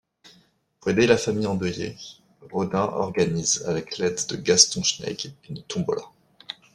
Pour 0.79 0.89
aider 0.89 1.05
la 1.05 1.15
famille 1.15 1.45
endeuillée, 1.45 1.95
Rodin 2.51 2.85
organise, 2.85 3.61
avec 3.67 3.99
l’aide 3.99 4.17
de 4.29 4.35
Gaston 4.35 4.81
Schnegg, 4.81 5.31
une 5.47 5.61
tombola. 5.61 6.01